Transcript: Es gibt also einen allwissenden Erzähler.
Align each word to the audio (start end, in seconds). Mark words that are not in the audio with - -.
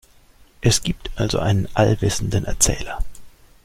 Es 0.61 0.81
gibt 0.81 1.11
also 1.15 1.37
einen 1.37 1.69
allwissenden 1.75 2.43
Erzähler. 2.45 3.05